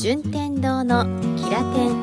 [0.00, 1.04] 順天堂の
[1.36, 1.94] キラテン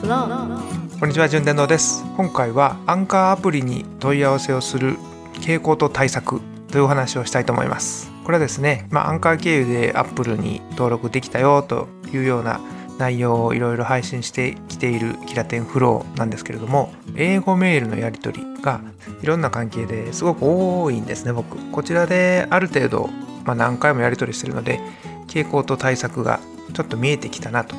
[0.00, 2.04] フローこんにちは順天堂です。
[2.16, 4.98] 今回はアンカーアプリに問い合わせをする
[5.40, 6.40] 傾向と対策
[6.70, 8.08] というお話をしたいと思います。
[8.22, 12.60] これはですね、まあ、アンカー経由でアップルに登録できたよというような
[12.98, 18.80] 内容をいろいろ配信してきているキラテンフローなんですけれども英語メールのやり取りが
[19.22, 21.56] いろんな関係ですごく多いんですね僕。
[21.72, 23.10] こちらである程度、
[23.44, 24.78] まあ、何回もやり取りしてるので
[25.26, 26.38] 傾向と対策が
[26.72, 27.76] ちょっと見えてきたなと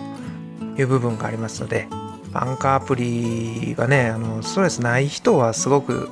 [0.78, 1.88] いう部分がありますので
[2.34, 6.10] アンカーアプリはねあのストレスない人はすごく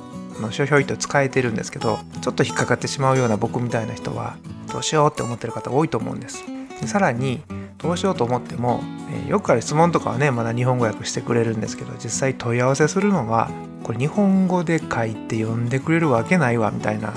[0.50, 4.36] ひょひょいと使えてるんですけどちょっと引っかかってしまうような僕みたいな人は
[4.72, 6.44] どうしようって思ってる方多いと思うんです。
[6.80, 7.42] でさらに
[7.78, 8.82] どうしようと思っても、
[9.26, 13.50] えよくある質問とかはねまだ日本語訳してくれるんですけど実際問い合わせするのは
[13.82, 17.12] これ日本語で書いて読んでくれるわけないわみたいな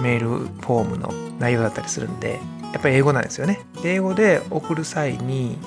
[0.00, 2.40] メールフォームの内容だったりするんで
[2.72, 3.60] やっぱり英語なんですよね。
[3.84, 5.58] 英語で送る際に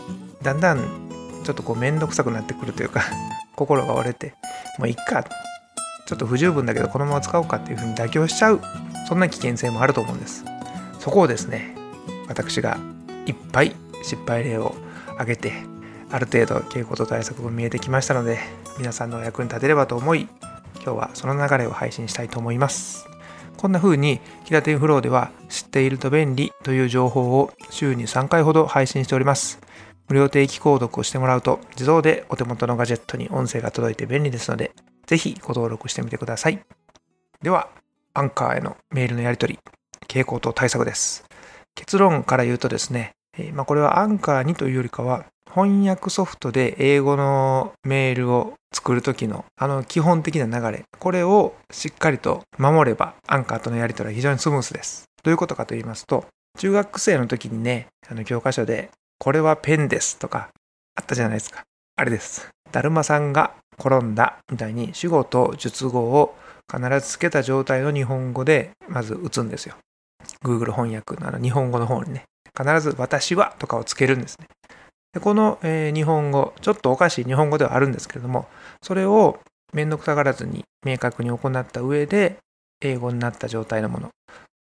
[0.41, 0.79] だんだん
[1.43, 3.03] ちょっとこう面倒くさくなってくるというか
[3.55, 4.33] 心が折れて
[4.77, 8.61] もういっかちょっと不十分だけどこのまま使おうかっていうふうに妥協しちゃう。
[9.07, 10.45] そんな危険性もあると思うんです。
[10.99, 11.75] そこをですね
[12.27, 12.77] 私が
[13.25, 14.75] いっぱい失敗例を
[15.13, 15.53] 挙げて
[16.11, 18.39] ある程度傾向と対策も見えてきましたので
[18.77, 20.27] 皆さんのお役に立てればと思い
[20.75, 23.10] 今日はその流れを配信したいと思います。
[23.61, 29.59] こんな風にキラテンフローでは知っていると便利という情報を週に3回ほど配信しております。
[30.07, 34.71] 無料定期購読をしてもらうと自動でお手元のガジェットに音声が届いて便利ですので
[35.05, 36.59] ぜひご登録してみてください。
[37.43, 37.69] では
[38.15, 39.59] アンカーへのメールのやり取り
[40.07, 41.23] 傾向と対策です。
[41.75, 43.13] 結論から言うとですね
[43.47, 55.05] えまあ、これはアンカーにというよりかは翻訳ソフトで英語のメールを作る時のあの基本的な流れこれをしっかりと守ればアンカーとのやり取りは非常にスムースです。
[55.23, 56.25] どういうことかと言いますと
[56.57, 58.89] 中学生の時にねあの教科書で
[59.19, 60.49] これはペンですとか
[60.95, 61.63] あったじゃないですか。
[61.97, 62.49] あれです。
[62.71, 66.35] だるまさんが転んだみたいに主語と述語を
[66.71, 69.75] 必ずつけた状態の日本語でまず打つんですよ。
[70.43, 72.23] Google 翻訳のあの日本語の方にね。
[72.57, 74.47] 必ず私はとかをつけるんですね。
[75.13, 78.47] でこの、えー、日本語、ちょっとおかしい日本語ではあるんですけれども、
[78.81, 79.39] それを
[79.73, 82.37] 面倒くさがらずに明確に行った上で、
[82.81, 84.09] 英語になった状態のもの、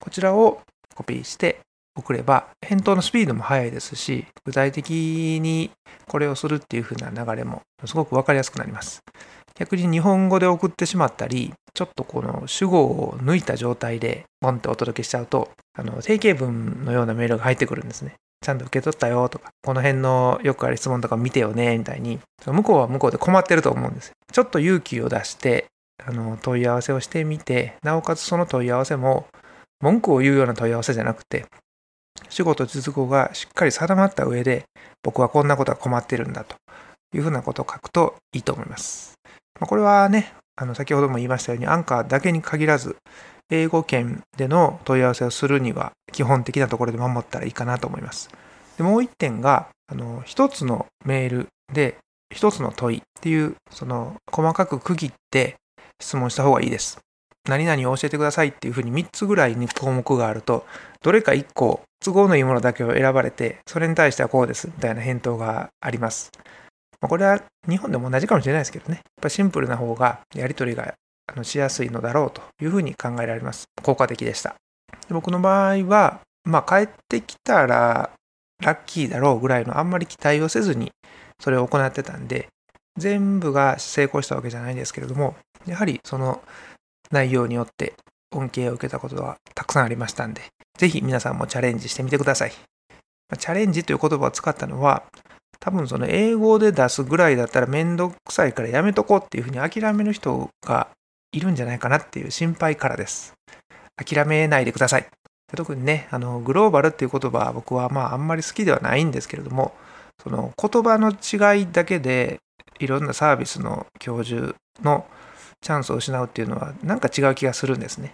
[0.01, 0.61] こちらを
[0.95, 1.61] コピーして
[1.97, 4.91] 送れば、返答のスピードも速いですし、具体的
[5.41, 5.71] に
[6.07, 9.01] これをするっていう風な流れもすごくわかりやすくなります。
[9.59, 18.15] 逆に日本語で送ってしまったり、ちょっとこの主語を抜いた状態でポンってお届けしちゃうと、あの定型文のようなメールが入ってくるんですね。
[18.43, 24.15] ちゃんと受け取ったよとか、この辺のよくある質問とか見てよねみたいに、向こうは向こうで困ってると思うんですよ。
[24.33, 25.67] ちょっと勇気を出して、
[26.03, 29.27] あの問い合わせをしてみて、なおかつその問い合わせも
[29.81, 31.45] 文句を言うような問い合わせじゃなくて、
[32.31, 34.65] 主語と実語がしっかり定まった上で、
[35.03, 36.57] 僕はこんなことが困ってるんだと
[37.15, 39.20] いうふうなことを書くといいと思います。
[39.61, 42.97] まあ、これはね、あの先ほども言いましたように、アンカーだけに限らず、
[43.51, 48.31] 英語圏での問い合わせをするには、基本的なところで守ったらいいかなと思います。
[48.79, 51.99] でもう一点が、あの一つのメールで、
[52.35, 55.57] 一つの問いっていう、その細かく区切って
[56.01, 56.99] 質問した方がいいです。
[57.49, 60.65] 何々を教えてくださいっていうふうに3つぐらいに項目があると、
[61.03, 66.31] どれか1個都合のいいものだけを選ばれて、それに対してはこうですみたいな返答があります。
[67.01, 70.95] まあ、これは日本でも同じかもしれないですけどね、やっぱシンプルな方がやり取りが
[71.43, 73.65] しやすいのだろうというふうに考えられます。
[73.83, 74.55] 効果的でした。
[75.09, 78.11] で僕の場合は、まあ、帰ってきたら
[78.63, 80.93] ラッキーだろうぐらいのあんまり期待をせずに
[81.41, 82.49] それを行ってたんで、
[82.99, 86.43] 全部が成功したわけじゃないんですけれども、やはりその
[87.11, 87.95] 内容によって
[88.33, 90.43] 恩恵を受けたことはたくさんありましたんで、
[90.77, 92.53] ぜひ皆さんもチャレンジしてみてください。
[93.39, 95.05] チャレンジという言葉を使ったのは、
[95.61, 100.89] 多分その英語で出すぐらいだったらめんどくさいからやめとこうっていうふうに諦める人が
[101.33, 103.35] いるんじゃないかなっていう心配からです。
[103.97, 105.07] 諦めないでください。
[105.55, 109.75] 特にね、あのグローバルっていう言葉は僕はまああんまり好きではないんですけれども、
[110.23, 112.39] その言葉の違いだけで
[112.79, 115.07] いろんなサービスの教授の
[115.61, 118.13] チャンスを失うっていうのはなんか違う気がするんですね。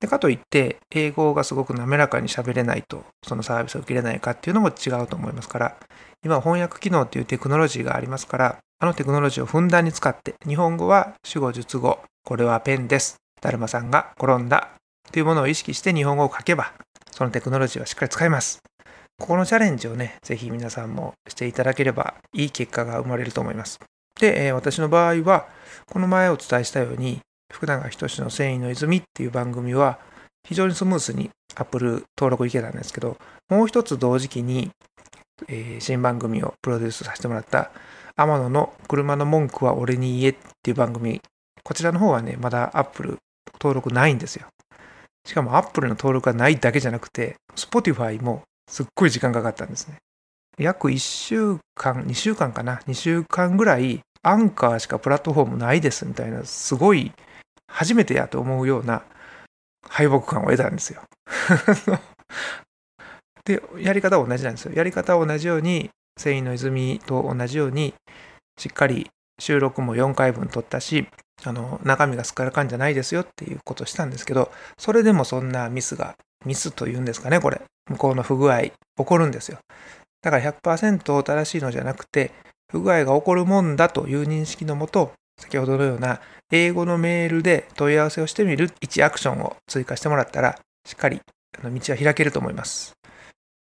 [0.00, 5.76] でかといって英語がすごく滑らかに喋れないとそのサービスを受けれないかっていうのも違うと思いますから
[6.24, 14.70] 今翻訳機能っていうテクノロジーがありますからあのテクノロジーをふんだんに使って日本語は主語述語これはペンですだるまさんが転んだ
[15.10, 16.72] というものを意識して日本語を書けば
[17.10, 18.60] そのテクノロジーはしっかり使えます。
[19.18, 23.80] ここのチャレンジをねぜひ皆さんもしていただければいい結果が生まれると思います。
[24.20, 25.48] で、私の場合は
[25.90, 27.20] この前お伝えしたように
[27.52, 29.98] 福永仁の繊維の泉っていう番組は
[30.46, 33.16] 非常にスムースに Apple 登録いけたんですけど、
[33.48, 34.70] もう一つ同時期に
[35.46, 37.70] えー、新番組をプロデュースさせてもらった
[38.16, 41.20] 天野の車の文句は俺に言えっていう番組、
[41.62, 43.18] こちらの方はね、まだ Apple
[43.54, 44.48] 登録ないんですよ。
[45.24, 49.98] しかも Apple の登録がないだけじゃなくて、Spotify もすっごい時間かかったんですね。
[50.58, 57.12] 約1週間、2週間かな、2週間ぐらい、アンカーしかプラットフォームないですみたいな、すごい
[57.78, 59.04] 初めてやと思うような
[59.88, 61.02] 敗北感を得たんですよ。
[63.46, 64.72] で、やり方は同じなんですよ。
[64.74, 65.88] やり方は同じように、
[66.18, 67.94] 繊維の泉と同じように、
[68.58, 69.08] しっかり
[69.38, 71.06] 収録も4回分撮ったし、
[71.44, 77.62] あの、中身がすっからかんじゃないですよっていうことをしたんですけど、それでもそんなミスが、ミスというんですかね、これ。
[77.88, 79.58] 向こうの不具合、起こるんですよ。
[80.20, 82.32] だから100%正しいのじゃなくて、
[82.72, 86.20] 不具合が起こるもんだという認識のもと、先ほどのような
[86.50, 91.20] 英語のメールで問い合わせをしてみる1アクションを追加してもらったら、しっかり
[91.62, 92.92] 道は開けると思います。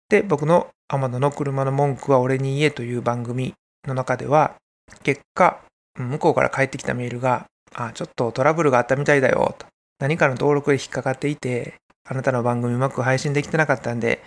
[0.08, 3.54] で、僕の天野の車の文句は俺に言えという番組
[3.86, 4.56] の中では、
[5.02, 5.60] 結果、
[5.96, 9.66] 向こうから返ってきたメールが、あ、ちょっとトラブルがあったみたいだよ、と。
[10.00, 11.74] 何かの登録で引っかかっていて、
[12.08, 14.20] あなたの番組うまく配信できてなかったんで、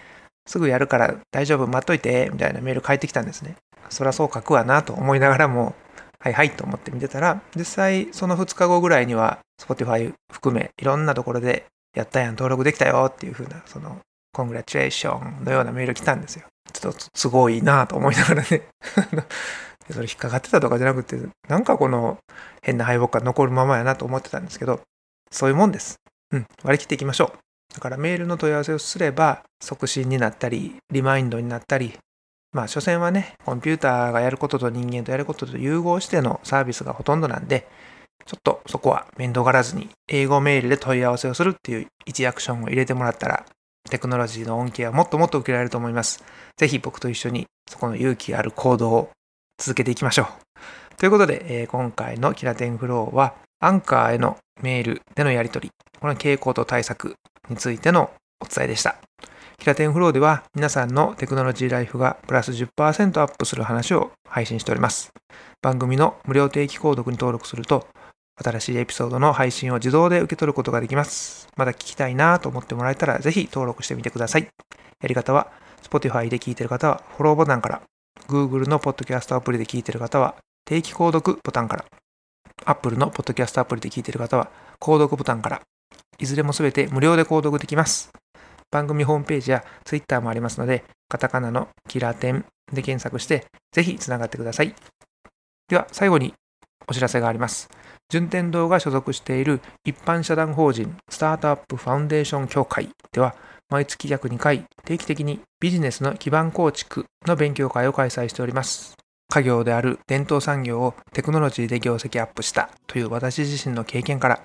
[0.48, 3.56] すぐやるから大丈夫、待っといて、みたいなメール返ってきたんですね。
[3.90, 5.76] そりゃそう書くわなと思いながらも、
[6.24, 11.66] はいはいと思って見てたら、実際その2日後ぐらいには、Spotify 含めいろんなところで、
[11.98, 14.00] やったやん、登録できたよっていう風な、その、
[14.32, 16.46] コングラチュレーションのようなメール来たんですよ。
[16.72, 18.64] ちょっとすごいなと思いながらね
[19.92, 22.18] それ引っかかってたとかじゃなくて、なんかこの
[22.62, 24.80] 変な敗北が残るままやなと思ってたんですけど、
[25.30, 25.98] そういうもんです。
[26.32, 27.74] うん、割り切っていきましょう。
[27.74, 32.00] だからメールの問い合わせをすれば、促進になったり、リマインドになったり、
[32.54, 37.68] まあ、所詮はね、コンピューターがやることと人間とやることと融合してのサービスがほとんどなんで、
[38.26, 43.46] ちょっとそこは面倒がらずに、英語メールで問い合わせをするっていう1アクションを入れてもらったら、
[43.90, 46.24] テクノロジーの恩恵はもっともっと受けられると思います。
[46.56, 49.10] ぜひ僕と一緒にそこの勇気ある行動を
[49.58, 50.98] 続けていきましょう。
[50.98, 57.16] ということで、えー、今回のキラテンフローは、アンカーへのメールでのやり取り、この傾向と対策
[57.50, 58.98] についてのお伝えでした。
[59.58, 65.12] キラテンフローでは皆さんのテクノロジーライフがプラス10%アップする話を配信しております。
[65.62, 67.88] 番組の無料定期購読に登録すると、
[68.44, 71.48] 新しいエピソードの配信を自動で受け取ることができます。
[71.56, 74.48] まだ聞きたいなと思ってもらえたら、ぜひ登録してみてください。
[75.02, 75.52] やり方は、
[75.82, 77.82] Spotify で聞いている方はフォローボタンから、
[78.28, 80.36] Google のポッドキャストアプリで聞いている方は
[80.66, 81.86] 定期購読ボタンから、
[82.66, 84.50] Apple のポッドキャストアプリで聞いている方は
[84.80, 85.62] 購読ボタンから、
[86.18, 88.12] いずれもすべて無料で購読できます。
[88.74, 92.44] 番組ホームページや Twitter もありますので、カタカナのキラテン
[92.74, 94.74] で検索して、ぜひつながってください。
[95.70, 96.34] では、最後に
[96.88, 97.70] お知らせがあります。
[98.10, 103.36] 順天堂が所属している一般社団法人スタートアップファウンデーション協会では、
[103.70, 108.96] 毎月約2回、定期的にビジネスの基盤構築の勉強会を開催しております。
[109.30, 114.42] 家業である伝統産業をテクノロジーで業績アップしたという私自身の経験から、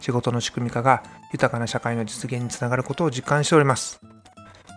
[0.00, 1.02] 仕事の仕組み化が
[1.32, 4.00] 豊かな社会の実現につながることを実感しております。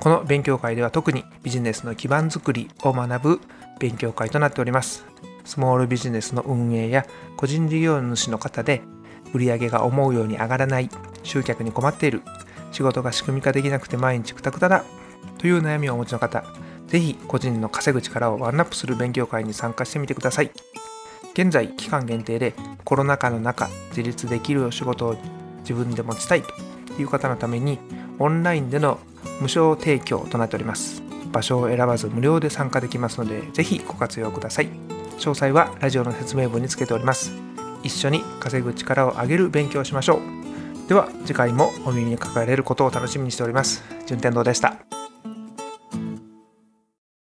[0.02, 3.42] この勉強会では特にビジネスの基盤づくりを学ぶ
[3.80, 5.06] 勉強会となっております。
[5.46, 7.06] スモールビジネスの運営や
[7.38, 8.82] 個人事業主の方で
[9.34, 10.90] 売上が思うように上がらない、
[11.24, 12.22] 集客に困っている、
[12.72, 14.84] 仕事が仕組み化できなくて毎日くたくただ
[15.38, 16.44] という悩みをお持ちの方、
[16.88, 20.52] ぜひ個人の稼ぐ力をワンナップする勉強会に参加してみてください。
[21.34, 25.16] 現在期間限定でコロナ禍の中自立できるお仕事を
[25.62, 27.80] 自分で持ちたいという方のために
[28.20, 29.00] オンラインでの
[29.40, 31.02] 無償提供となっております。
[31.32, 34.70] 場所を選ばず無料で参加できますのでぜひご活用ください。
[35.18, 37.32] 詳細はラジオの説明文につけております。
[37.84, 40.90] 一緒に稼ぐ力を上げる勉強をしましょう。
[40.90, 43.84] では次回もお耳にかかれることを楽しみにしております。
[44.06, 44.91] 順天堂でした。